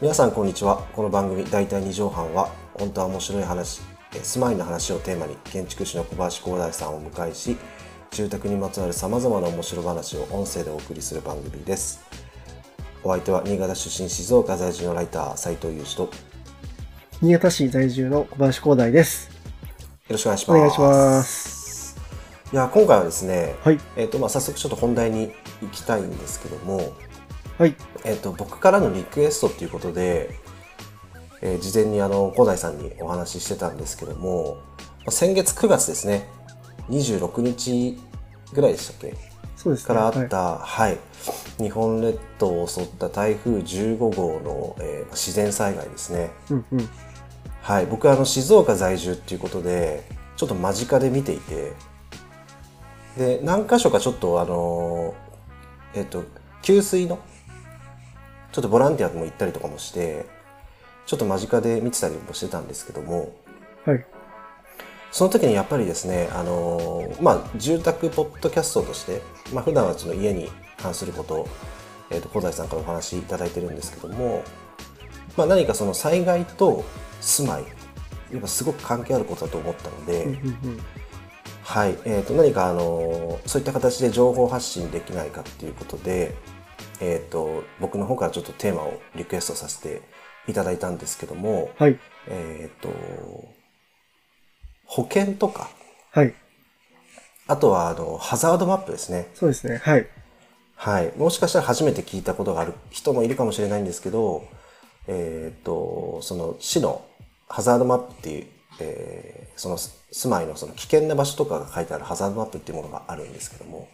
[0.00, 3.80] 皆さんこんにちはこの番組大体2畳半は本当は面白い話
[4.22, 7.56] 住まいの話をテーマに建築士の小林光大さんをお迎えし
[8.10, 12.00] 住宅にまつわるさまざまな面白話を音声でお送りする番組です
[13.02, 16.10] お相手は新潟出身静岡在住のライター斉藤裕二と
[17.20, 19.37] 新潟市在住の小林光大です。
[20.12, 21.96] ろしくお願いしますお願いします。
[22.52, 23.78] いや今回はですね、はい。
[23.96, 26.94] えっとまあ、早速ちょっと本題に行きたいんですけども、
[27.58, 27.74] はい。
[28.04, 30.30] えっと僕からのリクエストっていうことで、
[31.42, 34.56] えー事前にあの小田井さんにお話ししてたんですけども
[35.00, 36.26] まあ先月9月ですね
[36.88, 38.00] 26日
[38.54, 39.14] ぐらいでしたっけ？
[39.56, 39.86] そうですね。
[39.88, 40.96] からあった、はい
[41.58, 46.18] 日本列島を襲った台風15号の、えー自然災害ですね。
[46.20, 46.30] はい。
[46.50, 46.88] うんうん。
[47.68, 50.02] はい、僕はあの静岡在住っていうことで
[50.38, 51.74] ちょっと間近で見ていて
[53.18, 55.14] で何箇所かちょっとあの
[55.94, 56.24] えっと
[56.62, 57.18] 給水の
[58.52, 60.24] ちょっとボランティアも行ったりとかもして
[61.04, 63.36] ちょっと間近で見てたりもしてたんですけども
[63.84, 64.06] はい。
[65.12, 69.20] その時にやっぱりですねあのまあ住宅ポッドキャストとして、
[69.52, 70.48] まあ普段はその家に
[70.78, 71.48] 関することを、
[72.08, 74.42] えっと小田井さんからお話しいただいてるんですけども、
[75.36, 76.86] まあ、何かその災害と
[77.20, 77.64] 住まい
[78.32, 80.38] やっぱすごく関係あることだと思ったので。
[81.62, 86.34] はいえー、と何かあのそういった形で情報発信できないかっていうことで、
[86.98, 90.00] えー、と僕の方からちょっとテーマをリクエストさせて
[90.48, 91.98] いただいたんですけども、はい。
[92.26, 92.88] えー、と
[94.86, 95.68] 保険とか
[96.12, 96.34] はい。
[97.46, 99.76] あとはあのハザードマップですね、そうですね。
[99.84, 100.06] はい。
[100.74, 104.46] はい、もしかしたら初めて聞いたことがある人もいるかもしれないんですけど、
[105.06, 107.04] えー、とその市の
[107.48, 108.46] ハザードマップっていう、
[108.80, 113.88] えーその住まいのその危険な場所とかが書いてあるハザードマップっていうものがあるんですけども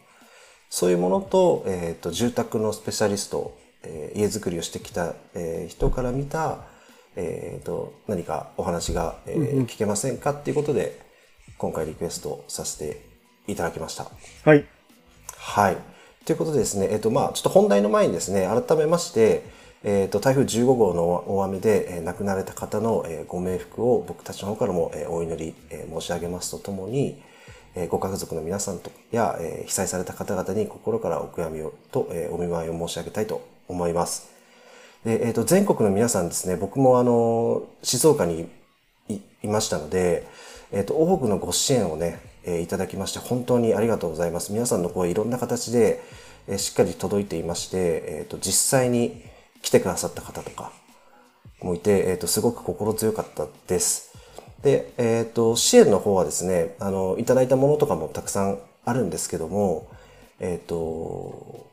[0.68, 6.58] そういうものと,、えー、と住宅のスペシャリスト、えー家づくりをしてきた、えー人から見た、
[7.16, 11.00] えー、と何かお話が、えー聞けませんかっていうことで
[11.56, 13.00] 今回リクエストさせて
[13.46, 14.06] いただきました。
[14.44, 14.66] はい。
[15.36, 15.76] はい。
[16.24, 19.44] ということでですね、えっと、まあ、ちょっと本題の前にですね、改めまして、
[19.86, 27.20] えっと、台風15号の大雨で、えー亡くなられた方の、えーご冥福を僕たちの方からも、えーお祈り、えー申し上げますとともに、
[27.74, 34.30] えーご家族の皆さんとや、えー被災された方々に心からお悔やみをと、えーお見舞いを申し上げたいと思います。
[35.04, 38.48] で、えっと、全国の皆さんですね、僕もあの、静岡に
[39.10, 40.26] いいましたので、
[40.72, 44.50] えっ、と、多くのご支援をね、えーいただきまして、本当にありがとうございます。
[44.50, 46.00] 皆さんの声、いろんな形で、
[46.48, 49.33] えーしっかり届いていまして、えっ、と、実際に
[49.64, 50.72] 来てくださった方とか
[51.60, 54.12] もいて、えっ、と、すごく心強かったです。
[54.62, 59.88] で、えっ、と、支援の方はですね、あの、いただいたものとかもたくさんあるんですけども、
[60.38, 61.66] えっ、と、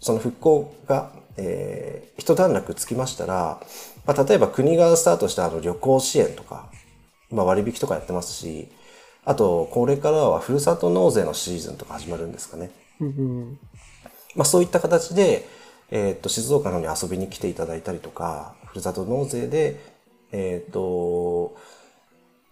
[0.00, 3.60] その復興が、えー一段落つきましたら、
[4.06, 6.70] まあ、例えば国がスタートしたあの旅行支援とか、
[7.30, 8.68] 今割引とかやってますし、
[9.24, 12.70] あと、これからはふるさと納税のシーズンとか始まるんですかね。
[14.34, 15.46] まあ、そういった形で、
[15.90, 19.80] えっ、と、静岡の方に遊びに来ていただいたりとか、ふるさと納税で、
[20.32, 21.56] えっ、と、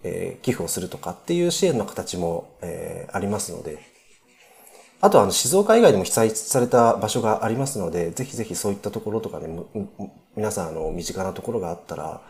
[0.03, 3.79] えー寄付をするとかっていう支援の形も、えーありますので、
[5.01, 9.49] あとはあの静岡以外でも被災された場所がありますので、ぜひぜひそういったところとかね、
[10.37, 12.23] 皆さんあの身近なところがあったら、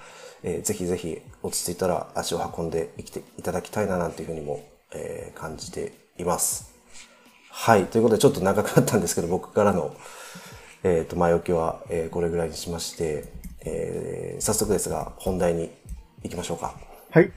[0.43, 4.63] えーぜひぜひ落ち着いたら足を運んで生きていただきたいななんていうふうにも、
[4.93, 6.73] えー感じています。
[7.51, 7.87] はい。
[7.87, 9.95] ということでちょっと長くなったんですけど、僕からの、
[10.85, 13.25] えっ、と、前置きは、えーこれぐらいにしまして、
[13.65, 15.71] えー早速ですが、本題に
[16.23, 16.75] 行きましょうか。
[17.11, 17.33] はい。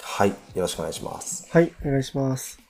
[0.00, 0.28] はい。
[0.28, 1.48] よろしくお願いします。
[1.50, 1.72] はい。
[1.84, 2.60] お願いします。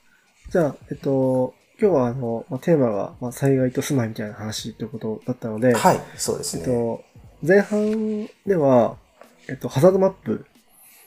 [0.50, 6.00] じゃあ、えっと、今日はあの、まあ、テーマが、まあ、災害と住まいみたいな話ということだったので、はい。
[6.16, 6.62] そうですね。
[6.62, 7.04] えっと、
[7.42, 8.96] 前半では、
[9.48, 10.46] えっと、ハザードマップ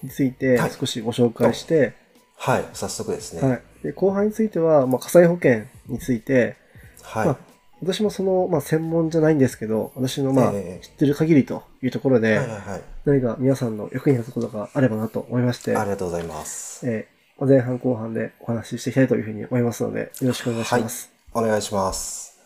[0.03, 1.94] についてはい少しご紹介して、
[2.36, 2.65] はい。
[2.74, 3.48] 早速ですね。
[3.48, 3.62] はい。
[3.83, 6.57] で後半については、まあ、火災保険について、
[7.03, 7.25] はい。
[7.27, 7.38] まあ、
[7.81, 12.81] 私もその、まあ、専門じゃないんですけど、私の、まあ、ええ知ってる限りというところで、はいはいはい。
[13.06, 16.88] 何か皆さんの役に立つことがあればなと思いまして、ありがとうございます。
[16.88, 21.12] えーまあ前半後半でお話ししていきたいというふうに思いますので、よろしくお願いします。
[21.33, 22.39] お願いします。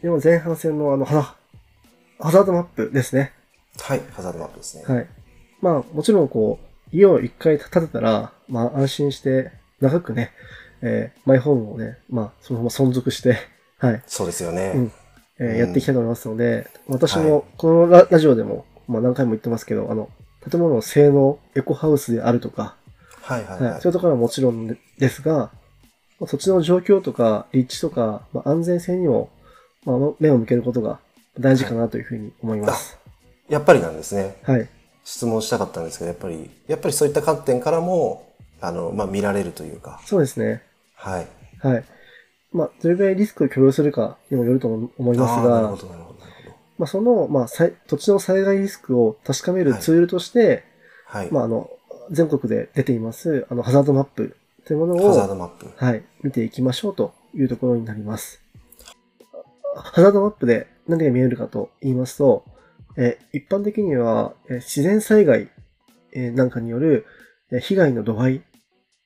[0.00, 1.34] でも前半戦のあの、ハ
[2.20, 3.32] ハザードマップですね。
[3.80, 4.02] はい。
[4.12, 4.84] ハザードマップですね。
[4.86, 5.06] はい。
[5.60, 6.60] まあ、もちろんこ
[6.92, 10.30] う、家を一回建てたら、まあ安心して、長くね、
[10.82, 13.38] えーマイホームをね、まあ、そのまま存続して、
[13.78, 14.72] はい、そうですよね。
[14.74, 14.92] うん
[15.40, 20.10] えーうんやっていきたいと思いますので、私はいもこのララジオでも、まあ何回も言ってますけど、あの、
[20.50, 22.74] 建物の性能、エコハウスであるとか、
[23.22, 23.70] はいはいはい。
[23.72, 23.80] はい。
[23.80, 25.52] そういうところはもちろんでですが、
[26.18, 29.30] まあ土地の状況とか、立地とか、まあ、安全性にも、
[29.84, 30.98] まあ、目を向けることが
[31.38, 32.98] 大事かなというふうに思います。
[33.48, 34.36] やっぱりなんですね。
[34.42, 34.68] はい。
[35.04, 40.00] 質問したかったんですけど、やっぱり、やっぱりそういった観点からも、あの、まあ、見られるというか。
[40.04, 40.62] そうですね。
[40.94, 41.26] はい。
[41.60, 41.84] はい。
[42.52, 46.56] まあ、どれぐらいリスクを許容するかにもよると思いますがあーなるほ、ど、なるほど、なるほど。
[46.78, 47.46] まあ、その、まあ、
[47.86, 50.64] 土地の災害リスクを確かめるツールとして、
[51.06, 51.30] はい。
[51.30, 51.70] まあ、あの、
[52.10, 55.66] 全国で出ています、あの、ハザードマップというものを、ハザードマップ。
[55.76, 58.40] はい、見ていきましょうというところになります。
[59.76, 62.44] ハザードマップで何が見えるかと言いますと、
[62.96, 65.50] えー一般的には、えー自然災害、
[66.12, 67.06] えーなんかによる、
[67.52, 68.42] えー被害の度合い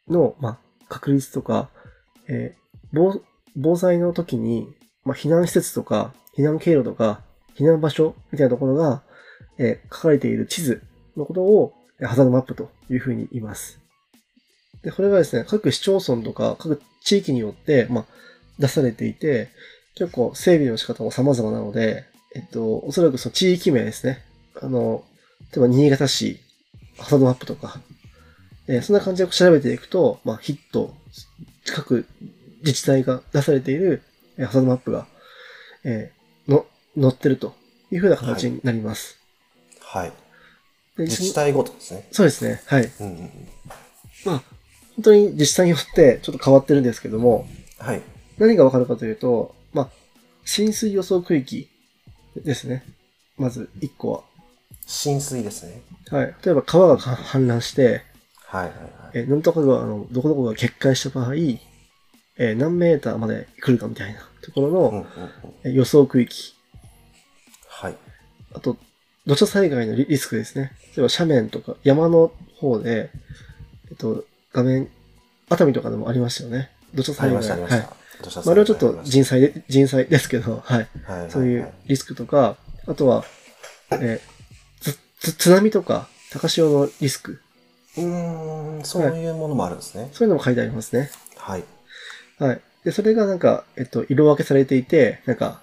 [0.09, 0.59] の、まあ、
[0.89, 1.71] 確率とか、
[2.29, 2.63] えー
[2.93, 3.21] 防
[3.57, 4.69] 防災の時に、
[5.05, 7.23] まあ、避難施設とか、避難経路とか、
[7.57, 9.03] 避難場所みたいなところが、
[9.59, 10.83] えー書かれている地図
[11.17, 13.79] のことを、ハザードマップというふうに言います。
[14.83, 18.05] で、これがですね、各市町村とか各地域によって、まあ、
[18.59, 19.51] 出されていて、
[19.95, 24.25] 結構整備の仕方も様々なので、えっと、おそらくその地域名ですね。
[24.61, 25.05] あの、
[25.53, 26.41] 例えば新潟市、
[26.99, 27.81] ハザードマップとか、
[28.69, 30.95] えーそんな感じで調べていくと、まあ、ヒット、
[31.67, 32.07] 各
[32.63, 34.03] 自治体が出されている
[34.39, 35.07] えーハザードマップが、
[35.85, 36.67] えーの、
[37.01, 37.55] 載ってると
[37.91, 39.19] いうふうな形になります。
[39.81, 40.13] はい。
[40.97, 42.09] で自治体ごとですね。
[42.13, 42.63] そうですね。
[42.67, 42.91] はい。
[43.01, 43.31] うんうんうん。
[44.25, 44.43] まあ、
[44.97, 47.47] 本当に自治体によってちょっと変わってるんですけども、
[47.79, 48.03] はい。
[48.39, 49.91] 何がわかるかというと、まあ、
[50.45, 51.69] 浸水予想区域
[52.37, 52.85] ですね。
[53.37, 54.23] まず1個は。
[54.87, 55.83] 浸水ですね。
[56.11, 56.35] はい。
[56.45, 58.03] 例えば川が氾濫して、
[58.47, 58.91] はいはいはい。
[59.15, 61.35] えー、なんとかが、あの、どこどこが決壊した場合、
[62.39, 65.03] えー何メーターまで来るかみたいなところの、うんう
[65.69, 66.55] ん予想区域。
[67.69, 67.97] はい。
[68.53, 68.77] あと、
[69.27, 70.73] 土砂災害のリリスクですね。
[70.97, 73.11] 例えば斜面とか山の方で、
[73.89, 74.89] えっと、画面、
[75.49, 76.71] 熱海とかでもありましたよね。
[76.95, 77.37] 土砂災害。
[77.39, 78.25] ありました、ありましはいた。
[78.25, 80.79] 土砂まあ、あれはちょっと人災で、人災 ですけど、はい。
[80.79, 82.57] はいはいはいそういうリスクとか、
[82.87, 83.25] あとは、
[83.93, 84.21] えー
[84.81, 87.41] つ、つ、津波とか、高潮のリスク。
[87.97, 90.09] うーん、そういうものもあるんですね。
[90.13, 91.11] そういうのも書いてありますね。
[91.37, 91.65] はい。
[92.43, 92.61] はい。
[92.85, 95.63] で、それがなんか、えっと、色分けされていて、なんか、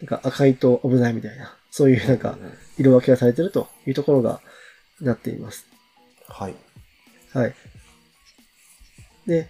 [0.00, 4.40] なんか赤いと危ないみたいな、そういうなんかう、ん色分けがされてるというところが、
[5.00, 5.66] なっています。
[6.28, 6.54] はい。
[7.32, 7.54] はい。
[9.26, 9.48] で、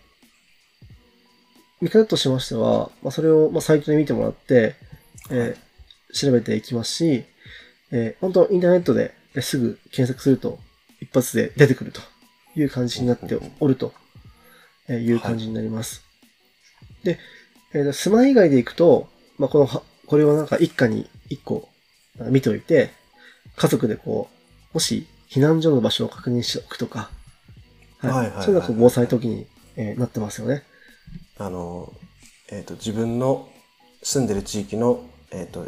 [1.80, 4.74] 見方としましては、まあ、それを、まあ、サイトで見てもらって、
[5.30, 5.66] えー
[6.14, 7.24] 調べていきますし、
[7.90, 10.58] えー本当インターネットでえーすぐ検索すると、
[11.00, 12.00] 一発で出てくると
[12.54, 13.92] いう感じになっておると
[14.88, 16.05] えーいう感じになります。
[17.06, 17.18] で、
[17.72, 19.08] えー住まい以外で行くと、
[19.38, 21.68] まあ、このは、これをなんか一家に一個
[22.30, 22.90] 見ておいて、
[23.56, 24.28] 家族でこ
[24.72, 27.10] う、もし避難所の場所を確認しておくとか、
[27.98, 30.64] はいはいはいそういうのが防災時に、えーなってますよね。
[31.38, 31.92] あの、
[32.50, 33.48] えっ、と、自分の
[34.02, 35.66] 住んでる地域の、えっ、と、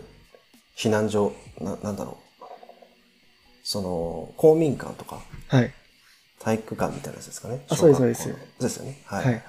[0.77, 2.47] 避難所、な、なんだろう。
[3.63, 5.73] その、公民館とか、はい。
[6.39, 7.65] 体育館みたいなやつですかね。
[7.69, 9.03] あそうですそうですそうですよね。
[9.05, 9.25] はい。
[9.25, 9.43] はい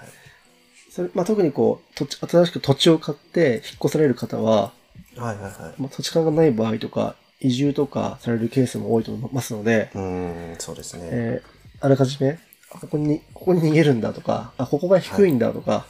[1.00, 4.74] それまあ、特にこう土地、新しく土地を買って引っ越される方は、
[5.16, 5.54] はいはいはい。
[5.81, 11.07] まあ、土地勘がない場合とか、移住とかされるケースも多いと思いますので、うーん、そうですね。
[11.10, 12.38] えーあらかじめ、
[12.74, 15.85] あここに、ここに逃げるんだとか、あ、ここが低いんだとか、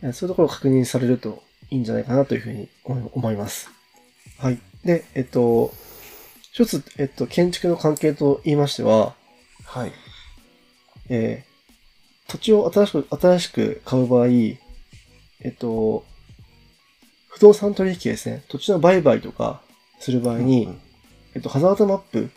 [0.00, 3.68] えーそういうところを確認されるといいんじゃないかなというふうに思い思います。
[4.38, 4.60] はい。
[4.84, 5.74] で、えっと、
[6.52, 9.14] 一つ、えっと、建築の関係と言いましては、
[9.64, 9.92] はい。
[11.08, 11.49] えー
[12.30, 14.58] 土地を新しく、新しく買う場合、え
[15.48, 16.04] っと、
[17.28, 18.44] 不動産取引ですね。
[18.48, 19.62] 土地の売買とか
[19.98, 20.80] する場合に、うんうん
[21.34, 22.30] えっと、ハザードマップ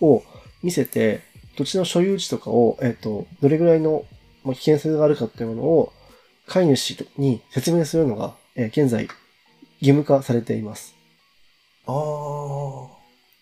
[0.00, 0.22] を
[0.62, 1.20] 見せて、
[1.58, 4.06] 土地の所有地とかを、えっと、どれぐらいの
[4.42, 5.92] まあ危険性があるかっていうものを、
[6.46, 9.04] 飼い主に説明するのが、えー現在、
[9.80, 10.94] 義務化されています。
[11.86, 11.94] ああ。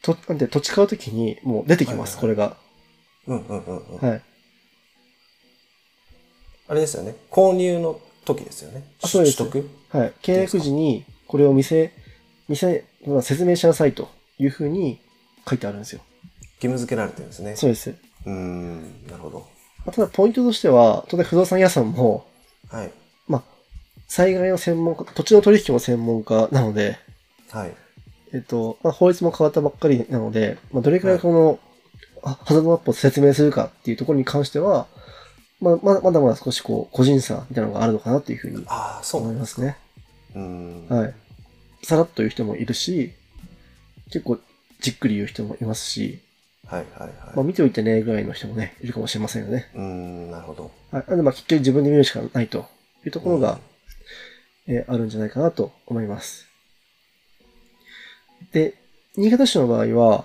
[0.03, 2.57] と、なんで、土地買うときにもう出てきます、こはいれが。
[3.29, 4.09] うんうんうんうん。
[4.09, 4.23] はい。
[6.69, 7.17] あれですよね。
[7.31, 8.85] 購入の時ですよね。
[9.03, 10.13] あそうです取得はい。
[10.23, 11.93] 契約時に、これを見せ、
[12.49, 15.01] 見せ、まあ説明しなさいというふうに
[15.49, 16.01] 書いてあるんですよ。
[16.57, 17.57] 義務付けられてるんですね。
[17.57, 17.91] そうです。
[17.91, 19.41] うーん、なるほど。
[19.85, 22.27] まあただ、ポイントとしては、当然不動産屋さんも、
[22.71, 22.91] はい。
[23.29, 23.43] まあ、
[24.09, 26.99] 災害の専門家、土地の取引の専門家なので、
[27.51, 27.75] はい。
[28.33, 31.59] えっと、まあ、法律も変わったばっかりなので、まあ、どれくらいこの、
[32.23, 34.87] あハザードマップを説明するかっていうところに関しては、
[35.65, 38.65] まあ、まだまだ少しこう、個人差みたいなのがあるのかなっていうふうに。
[39.23, 39.77] 思いますすね。
[40.35, 40.89] うーん。
[40.89, 41.15] はい。
[41.83, 43.13] さらっと言う人もいるし、
[44.07, 44.39] 結構
[44.81, 46.21] じっくり言う人もいますし、
[46.67, 47.11] はいはいはい。
[47.37, 49.71] まあ見ておいてね、ぐらいの人もね、いるかもしれませんよね。
[49.75, 50.71] うーん、なるほど。
[50.91, 51.05] はい。
[51.09, 52.67] なんでまあ結局自分で見るしかないと
[53.05, 53.59] いうところが、
[54.67, 56.47] えーあるんじゃないかなと思います。
[58.53, 58.75] で、
[59.17, 60.25] 新潟市の場合は、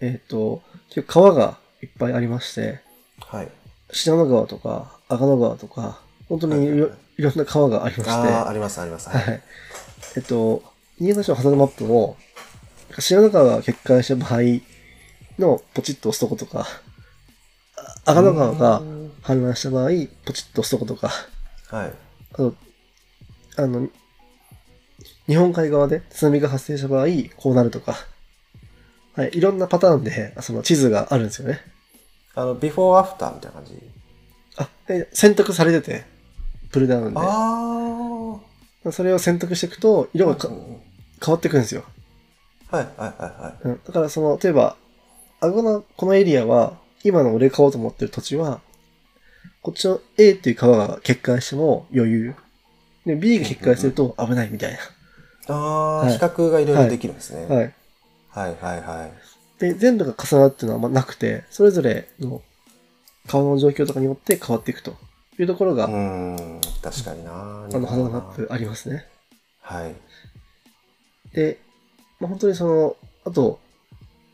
[0.00, 2.80] えっ、と、結構川がいっぱいありまして、
[3.20, 3.48] はい。
[3.90, 9.08] 信濃川とか、阿賀野川とか、本当にいろ,、はいろんな川がありまして、ああ、ありますあります。
[9.08, 9.42] はい。
[10.16, 10.62] えっと、
[11.00, 12.16] 新潟市のハザードマップも、
[12.98, 14.40] 信濃川が決壊した場合
[15.38, 16.66] のポチッと押すとことか、
[18.04, 18.80] あ阿賀野川が
[19.22, 19.88] 氾濫した場合、
[20.24, 21.10] ポチッと押すとことか、
[21.70, 21.92] はい。
[22.32, 22.54] あと、
[23.56, 23.88] あの、
[25.26, 27.96] 日本海側で津波が発生した場合、こうなるとか、
[29.14, 31.60] はい、いろんなパターンで、その地図があるんですよね。
[32.38, 33.72] あの、ビフォーアフターみたいな感じ。
[34.58, 36.04] あ、で選択されてて、
[36.70, 37.20] プルダウンで。
[37.20, 40.34] あそれを選択していくと、色あ。
[40.34, 40.80] がかうんうん
[41.20, 41.82] 変わってくるんですよ。
[42.70, 43.54] はいはいはいはい。
[43.64, 44.76] うん、だからその、例えば、
[45.40, 48.60] あこの、このエリアは、今の俺買おうと思ってる土地は、
[49.60, 52.34] こっちの A っていう川が決壊しても余裕。
[53.04, 54.78] で、B が決壊すると危ないみたい
[55.48, 57.46] ああ、はい比較がいろいろできるんですね。
[57.48, 57.56] な。
[57.56, 57.74] はい。
[58.28, 59.37] はいはいはい。
[59.58, 62.42] で、全部が重なるっていうのはあんまなくて、それぞれの
[63.26, 64.96] 川の状況とかによって変わっていくと
[65.38, 67.32] いうところが、うーん、確かにな。
[67.32, 69.06] あの、ハザードマップありますね。
[69.60, 69.94] はい。
[71.34, 71.58] で、
[72.20, 73.58] まあ、本当にその、あと、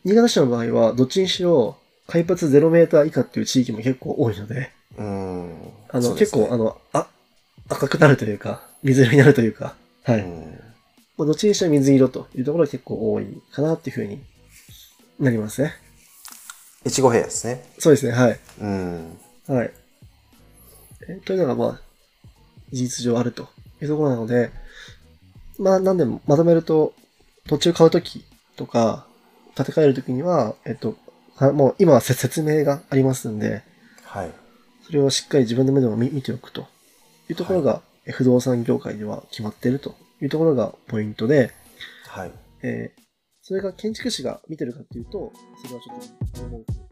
[0.05, 1.77] 新潟市の場合は、どっちにしろ、
[2.07, 5.53] 海抜0メーター以下っていう地域も結構多いので、うーん。
[5.89, 7.09] あの、ね結構、あの、あ、
[7.71, 10.21] 赤くなるというか、水色になるというか、はい。
[10.21, 10.61] うん
[11.17, 14.21] まあどっちにしても水色というところが結構多いかなっていうふうに
[15.19, 15.75] なりますね。
[16.87, 17.65] 越後平野ですね。
[17.79, 18.41] そうですね、はい。
[18.61, 19.19] うん。
[19.47, 19.71] はい。
[21.09, 21.81] えというのが、まあ、
[22.73, 23.49] 事実上あると
[23.81, 24.51] いうところなので、
[25.59, 26.95] まあ、なんでも、まとめると、
[27.47, 28.25] 土地を買うとき
[28.57, 29.07] とか、
[29.55, 30.97] 建て替えるときには、えっと、
[31.37, 33.63] あもう今はせ説明がありますんで、
[34.05, 34.31] はい。
[34.83, 36.67] それをしっかり自分の目でも見見ておくと
[37.29, 41.53] いうところが、え不動産業界では決まっているというところがポイントで、
[42.09, 42.33] はい。
[42.63, 43.05] えー
[43.47, 45.31] それが建築士が見てるかっていうと、
[45.63, 46.84] それはちょっと思う。